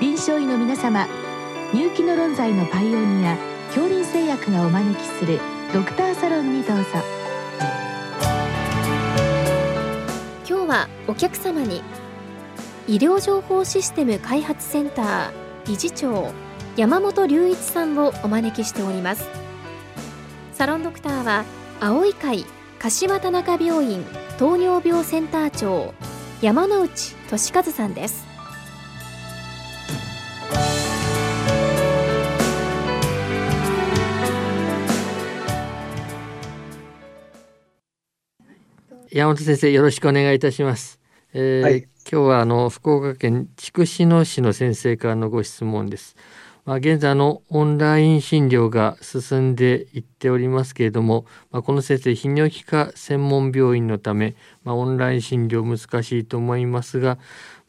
[0.00, 1.08] 臨床医の皆様
[1.74, 3.36] 入気の論剤のパイオニア
[3.74, 5.40] 恐林製薬がお招きする
[5.74, 6.84] ドクターサロンにどうぞ。
[10.48, 11.82] 今日はお客様に
[12.86, 15.30] 医療情報システム開発センター
[15.66, 16.32] 理事長
[16.76, 19.26] 山本隆一さんをお招きしております。
[20.52, 21.44] サロンドクターは
[21.80, 22.46] 青い会
[22.78, 24.04] 柏田中病院
[24.38, 25.92] 糖尿病センター長
[26.40, 28.27] 山内俊和さんです。
[39.10, 41.00] 山本先生よろしくお願いいたします。
[41.32, 46.14] えーはい、今日はあの福岡県筑紫野市の先生からのご質問です。
[46.66, 57.16] まあ、現在のオンライン診療が進んでいっておりますけれども、まあ、この先生泌尿器科専門病院のため、まあ、オンライン診療難しいと思いますが、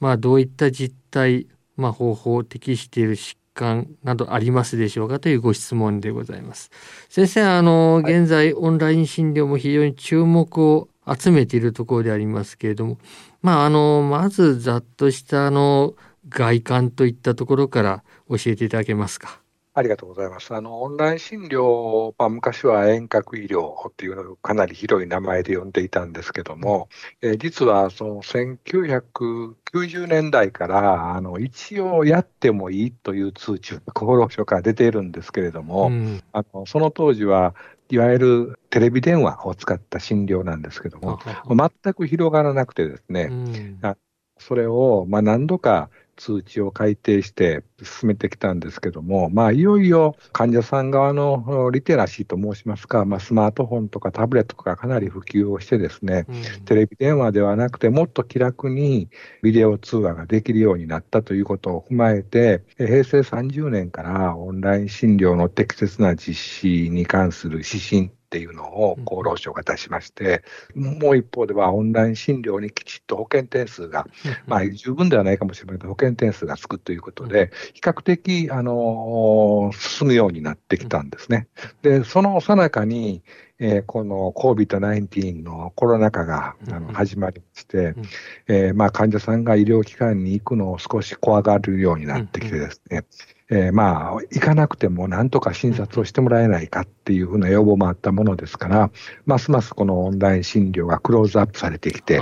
[0.02, 6.70] まあ、どういった実態、まあ、方法を適している疾患などありますでしょうかというご質問でございます。
[7.08, 12.98] 先生あの現在オンライン診療も非常に注目を集めているところでありますけれども、
[13.42, 15.96] まあ、あの、まずざっとしたあの、
[16.28, 19.42] 外観といったところから教えていただけますか。
[19.80, 20.54] ありがとうございます。
[20.54, 26.90] あの、オンライン診療、まあ、昔は遠隔医療っていうのをかなり広い名前で呼んでいたんですけども、
[27.22, 37.56] えー、実はその1990年代から、あの、一応やってもいいという通知が 厚労省から出ているんですけれども、うん、あのその当時は
[37.92, 43.80] いわゆるテレビ電話を使った診療なんですけども、全く広がらなくてですね、うん、
[44.38, 59.10] それをまあ何度か通知を改定して進めてきたんですけども、まあ、いよいよ患者さん側のリテラシーと申しますか、まあ、スマートフォンとかタブレットとかかなり普及をしてですね、うん、テレビ電話ではなくてもっと気楽に
[59.42, 70.44] ビデオ通話ができるようになったということを踏まえて、平成30年からオンライン診療の適切な実施に関する指針っていうのを厚労省が出しまして、
[70.76, 74.06] うん、もう一方ではオンライン診療にきちっと保険点数が、
[74.46, 81.48] まあ十分ではないかもしれないけど、保険点数がつくということで、比較的、あの、進むようになってきたんですね。
[81.82, 83.24] で、その最中に、
[83.58, 87.96] えー、この COVID-19 のコロナ禍があの始まりまして、
[88.48, 93.06] えー、まあ患者さんが医療機関に行くのを少し怖がるようになってきてですね、
[93.52, 98.92] えー、まあ、行かなくてもなんとか診察をしてもらえないかっていうふうな要望もあったものですから、
[99.26, 102.22] ますますこのオンライン診療がクローズアップされてきて、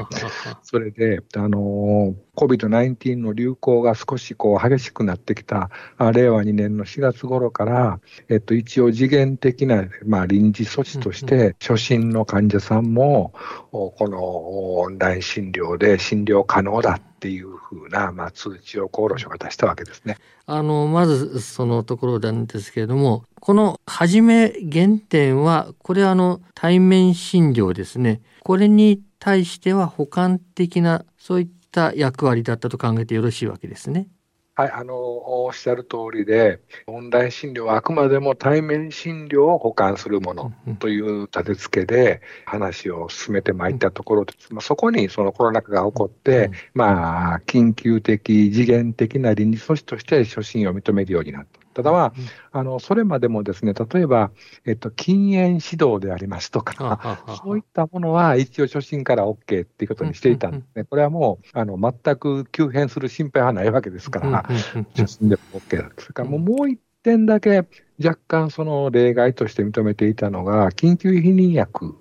[0.63, 7.99] それで、あの COVID-19 の流行が少しこう激しくなってきた、令和2年の4月頃から、
[8.29, 13.33] えっと、一応次元的な、まあ、臨時措置として、初診の患者さんも、
[13.71, 20.17] このオンライン診療で診療可能だってっていうふうな、まあ、通知を厚労省が出したわけですね。
[20.45, 34.07] あのまずそのところなんですけれどもこの初め原点はこれはあの対面診療ですねこれに対しては補完的なそういった役割だったと考えてよろしいわけですね。
[34.57, 44.51] はい、あの、おっしゃる通りで、オンライン診療はあくまでも対面診療を補完するものという立て付けで話を進めてまいったところです。
[44.51, 51.66] まあ、そこにそのコロナ禍が起こって、まあ、緊急的、次元的な臨時措置として初診を認めるようになった。
[51.77, 52.13] ただまあ、
[52.53, 54.31] あの、それまでもですね、例えば、
[54.65, 60.85] えっと、禁煙指導でありますとか、そういったものは一応初診から OK っていうことにしていたんですね。
[60.85, 64.43] これはもう、あの、全く急変する心配はないわけですから、
[64.95, 67.67] 初診でも OK だそれからもうもう一点だけ
[68.03, 71.95] 若干その例外として認めていたのが、緊急避妊薬。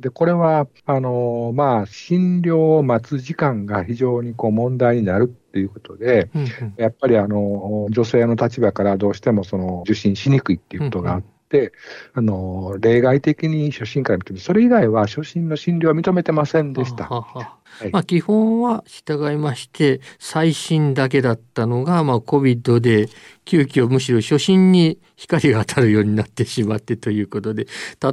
[0.00, 6.48] で、これは、あの、まあ、診療を待つ時間が非常にこう問題になるっていうことで、うんうん、
[6.78, 11.72] やっぱりあの、女性の立場からどうしてもその受診しにくいっていうことがあって、
[12.14, 17.04] あの例外的に初診から認めそれ以外は初診の診療は認めてませんでした。
[17.04, 17.58] ははは。
[17.84, 23.10] い、まあ、基本は従いまして最新だけだったのが、まあ、COVID で
[23.44, 27.66] 急遽むしろ初診に光が当たるようになってしまってということで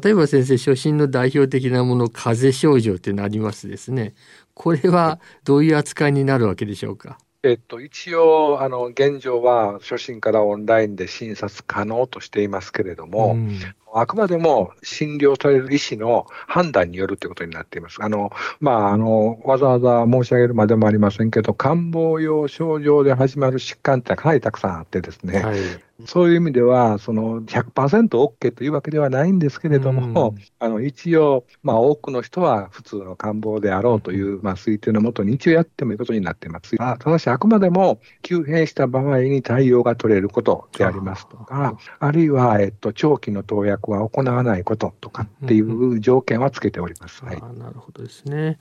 [0.04, 4.16] 例えば先生初診の代表的なもの風邪症状ってなりますですね。
[4.54, 7.18] これはどういう扱いになるわけでしょうか？
[7.42, 13.60] えっと、一応、あの、現状は初診からオンラインで診察可能としていますけれども、うん、
[13.94, 17.98] あくまでも診療される医師の判断によるということになっています。
[18.02, 25.60] あの、まあ、あの、わざわざ申し上げるまでもありませんけど、感冒用症状で始まる疾患ってかなりたくさんあってですね、はい
[26.06, 36.78] そういう意味では、その 100%OK というわけではないんですけれども、うん、あの一応、まあ、多くの人は普通の感冒であろうという、まあ、推定のもとに一応やってもいいことになっています。
[36.78, 47.24] ただし、あくまでも急変した場合に対応が取れることでありますとか、あるいは、えっと、長期の投薬は行わないこととかっていう条件はつけております。
[47.24, 48.60] はい、なるほどですね。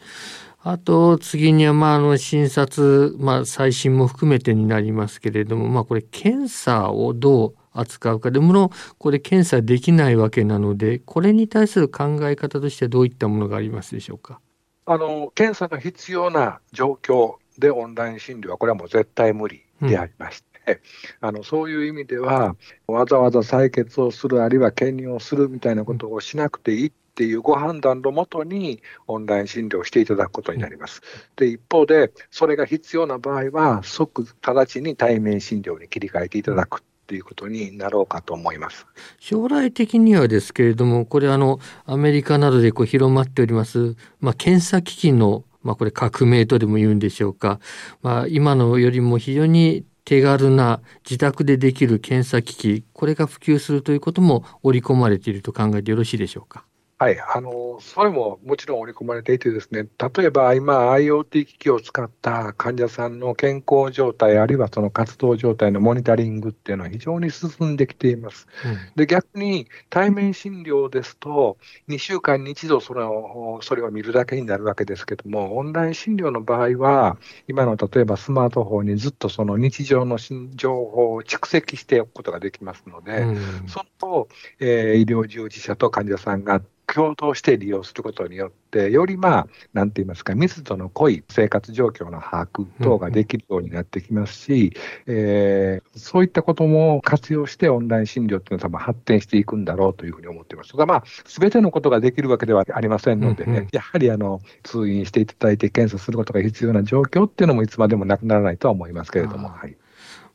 [0.62, 14.41] あと次にはまああの診察、まあ、最新も含めてになりますけれども、まあ、これ検査をどう扱うかでもこれ検査できないわけなのでこれに対する考え方としてどういったものがありますでしょうか？
[14.85, 22.56] あの検査が必要な状況でオンライン診療はこれはもう絶対無理でありまして、うん、あのそういう意味では
[22.87, 31.03] わざわざ採血をするあるいは検認をするみたいなことをしなくていいっていうご判断のもとに、オンライン診療をしていただくことになります。
[31.35, 38.87] で、一方で、それが必要な場合は、即直ちに対面診療に切り替えていただくということになろうかと思います。
[39.19, 47.59] 将来的にはですけれども、これあのアメリカなどでこう広まっております、まあ、検査機器のまあ、これ革命とでも言うんでしょうか、
[48.00, 56.64] まあ、今のよりも非常に手軽な自宅でできる検査機器これが普及するということも織り込まれていると考えてよろしいでしょうか？
[57.00, 59.87] はい、あのそれももちろん織り込まれていて、ですね
[60.17, 68.49] 例えば今、IoT 機器を使った患者さんの健康状態、あるいはその活動状態のモニタリングっていうのは非常に進んできています。
[68.65, 71.56] うん、で逆に対面診療ですと、
[71.89, 77.17] 2週間に1度それをそれを見るだけになるわけですけども、オンライン診療の場合は、
[77.47, 80.19] 今の例えばスマートフォンにずっとその日常の
[80.56, 84.27] 情報を蓄積しておくことができますので、うん、その、
[84.59, 86.61] えー、医療従事者と患者さんが
[86.93, 94.73] 共同して利用することによって、よりまあ、なんて言いますか、密度の濃い生活状況の把握等ができるようになってきますし、
[95.06, 100.75] うん、えー、そういったことも活用してオンライン診療っていうのは多分発展していくんだろうというふうに思っています。
[100.76, 109.76] が、まあ、すべてのことができるわけではありませんので、ね、うんうん、やはりあの、通院していただいて検査することが必要な状況っていうのもいつまでもなくならないとは思いますけれども、はい。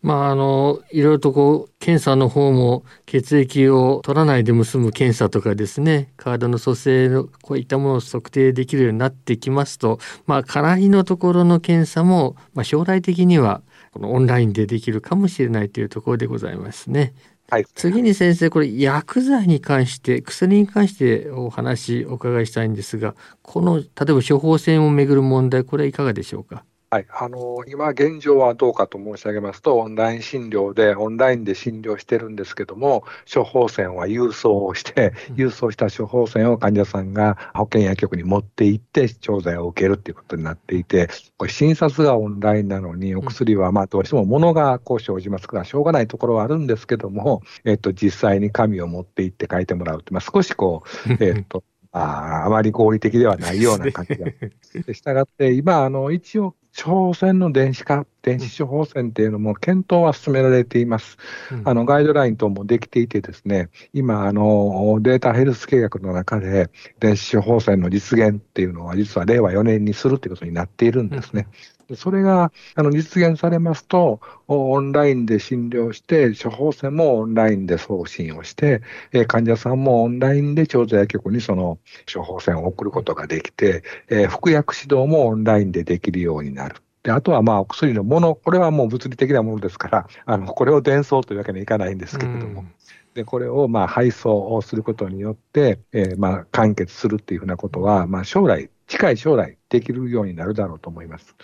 [0.03, 13.61] まあ、あの、いろいろとこう、検査の方も血液を取らないでも済む検査とかですね、体の組成のこういったものを測定できるようになってきますと、まあ、からりのところの検査も、まあ、将来的には、
[13.93, 17.13] このオンラインでできるかもしれないというところでございますね。
[17.49, 26.63] はい、次に先生これ薬剤に関して薬に関してお話お伺いしたいんですがこの例えば処方箋をめぐる問題これはいかがでしょうか？
[26.93, 33.03] はい、あの今現状はどうかと申し上げますと、オンライン診療で、オンラインで診療してるんですけども、
[33.33, 54.93] 処方箋は郵送をして、郵送した処方箋を患者さんが保健薬局に持って行って、調剤を受けるっていうことになっていて、これ、診察がオンラインなのに、お薬はまあどうしても物がこう生じますから、しょうがないところはあるんですけども、えっと、実際に紙を持って行って書いてもらうって、まあ、少しこう、 えっと、ああまり合理的ではないような感じが。
[54.93, 61.17] したがって、今、あの、一応、処方箋の電子化、電子処方箋っていうのも検討は進められています。
[61.51, 71.47] うん、あのガイドライン等もできていてですね、今、あのデータヘルス計画の中で電子処方箋の実現っていうのは実は令和4年にするということになっているんですね。
[71.93, 78.81] うん、それがあの実現されますと、オンラインで診療して、処方箋もオンラインで送信をして、
[79.11, 81.79] え患者さんもオンラインで調剤局にその
[82.13, 86.75] 処方箋を送ることができて、え服薬指導もオンラインでできるようになる。
[87.03, 92.65] で、あとはまあお薬のもの、これはもう物理的なものですから、あの、これを伝送というわけにはいかないんですけれども、
[93.13, 101.35] で、これをまあ配送をすることによって、えー、まあ完結するっていうふうなことは、まあ将来、近い将来できるようになるだろうと思います。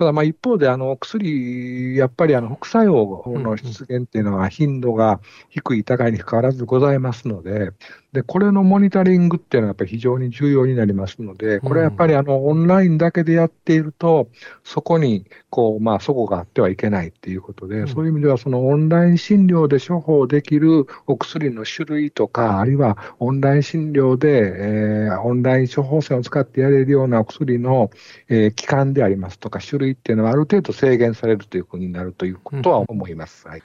[0.00, 7.72] ただまあ一方で、あの薬、やっぱりあの副作用の出現っていうのは頻度が低い、高いにかかわらずございますので、
[8.12, 14.28] で、これのモニタリングっていうのはやっぱり非常に重要になりますので、これはやっぱりあの、オンラインだけでやっていると、
[14.64, 27.90] そこに、こう、まあ、そこがあってはいけないっていうことで、そういう意味ではそのオンライン診療で処方できるお薬の種類とか、あるいはオンライン診療で、えー、オンライン処方箋を使ってやれるようなお薬の、
[28.28, 33.46] えー、期間でありますとか、種類っていうのはある程度制限されるというふうになるということは思います。
[33.46, 33.62] はい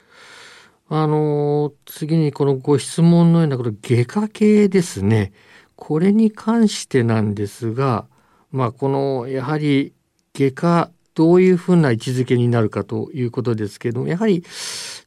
[0.88, 5.32] あの、次にこのご質問のようなこの外科系ですね。
[5.74, 8.06] これに関してなんですが、
[8.52, 9.92] まあ、この、やはり
[10.32, 14.44] 外科、どういうふうな位置づけになるかということですけれども、やはり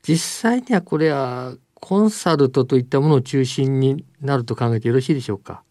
[0.01, 5.63] 実際にはこれはコンサルトといったものを中心になると考えてよろしいでしょうか？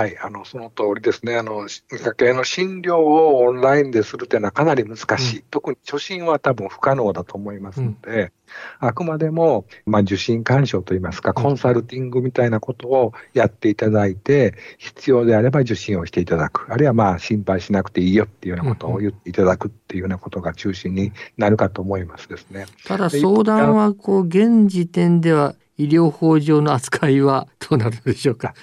[0.00, 1.36] はい、あのその通りですね。
[1.36, 8.32] あの、家計の診療をオンラインでするというのはかなり難しい、うん、特に初診は多分不可能だと思いますので、
[8.80, 22.64] うん、あくまでも、まあ、受診干渉といいますか、コンサルティングみたいなことをやっていただいて、必要であれば受診をしていただく、あるいはまあ心配しなくていいよっていうようなことを言っていただくっていうようなことが中心になるかと思いますですね。
[22.86, 28.54] ただ相談はこう現時点では医療法上の扱いはどうなるでしょうか？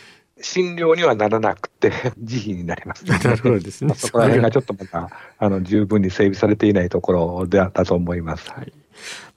[0.41, 3.93] 診療にはならなくて、 自費になります、ね、 なるほどですね。
[3.95, 8.49] そこら辺がちょっとまた、あの、十分に整備されていないところであったと思います。
[8.51, 8.73] はい。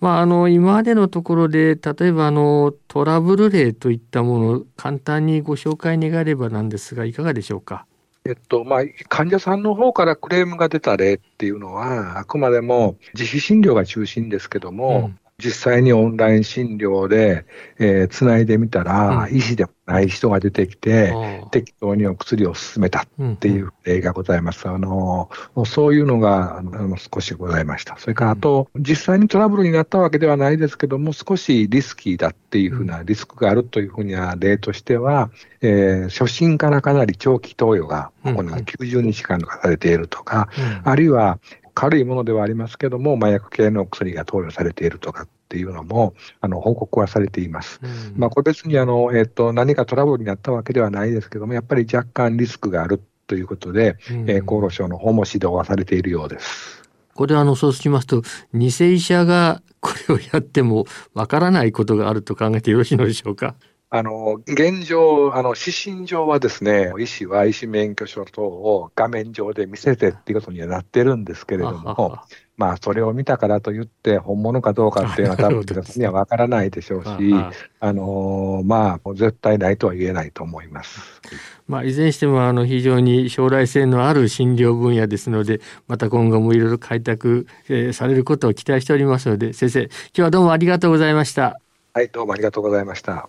[0.00, 7.87] まあ、あの、今までのところで、例えば、あの、トラブル例といったものを簡単にご紹介願えればなんですが、いかがでしょうか？
[8.26, 15.11] えっとまあ、患者さんの方からクレームが出た例っていうのは、あくまでも自費診療が中心ですけども、
[15.42, 17.47] 実際にオンライン診療で、
[17.78, 21.12] えー、つないでみたら、うん、医師でもない人が出てきて、
[21.50, 24.68] 適当にお薬を勧めたっていう例がございます。
[24.68, 25.28] あの
[25.66, 27.97] そういうのがあの少しございました。
[27.99, 35.30] それからあと、実際にトラブルになったわけではないですけども、少しリスキーだっていうふうなリスクがあるというふうな例としては、
[35.61, 40.49] えー、初診からかなり長期投与が行う90日間がされているとか、
[40.85, 41.40] あるいは
[41.81, 47.81] 軽いものではありますけども、麻薬系の薬が投与されているとかっていうのも、あの報告はされています。
[47.83, 56.83] うん、まあ、これ別にあの、えーと、何かトラブルになったわけではないですけども、やっぱり若干リスクがあるということで、うん、えー、厚労省の方も指導はされているようです。
[57.15, 58.23] これあのそうしますと
[58.53, 60.85] 偽医者がこれをやっても
[61.15, 63.57] わからないことがあると考えてよろしいのでしょうか？
[63.92, 72.20] あの、現状、あの、指針上はですね、医師は医師免許証等を画面上で見せてっていうことにはなってるんですけれども、
[72.56, 77.35] まあ、それを見たからといって、本物かどうかっていうのは、多分私には分からないでしょうし、
[77.80, 81.20] あのまあ、絶対ないとは言えないと思います。
[81.66, 91.61] まあ、いずれにしてもあの非常に将来性のある診療分野ですので、また今後もいろいろ開拓、えー、されることを期待しておりますので、先生、今日はどうもありがとうございました。
[91.92, 93.28] はい、どうもありがとうございました。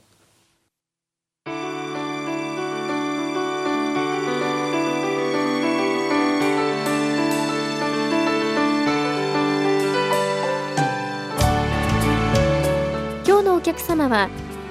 [14.02, 14.30] 様は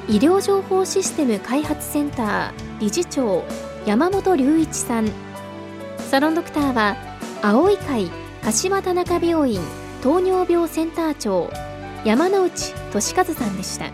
[0.08, 3.44] 医療情報システム開発センター理事長
[3.86, 5.10] 山本隆一さん。
[5.98, 6.96] サロンドクターは
[7.40, 8.10] 青い会
[8.42, 9.60] 柏田中病院
[10.02, 11.48] 糖尿病センター長
[12.04, 13.90] 山内俊和さんでした。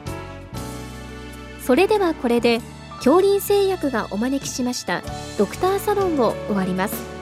[1.61, 2.61] それではこれで
[2.97, 5.03] 恐林製薬がお招きしました
[5.37, 7.16] ドクターサロンを終わります。